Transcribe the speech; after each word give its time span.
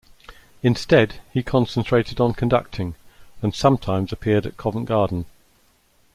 Instead 0.63 1.21
he 1.31 1.43
concentrated 1.43 2.19
on 2.19 2.33
conducting, 2.33 2.95
and 3.43 3.53
sometimes 3.53 4.11
appeared 4.11 4.47
at 4.47 4.57
Covent 4.57 4.87
Garden. 4.87 5.25